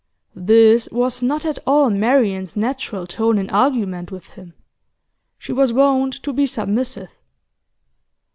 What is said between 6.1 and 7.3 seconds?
to be submissive.